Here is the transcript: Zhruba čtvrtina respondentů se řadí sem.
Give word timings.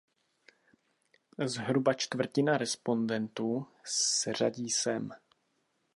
Zhruba 1.45 1.93
čtvrtina 1.93 2.57
respondentů 2.57 3.67
se 3.85 4.33
řadí 4.33 4.69
sem. 4.69 5.11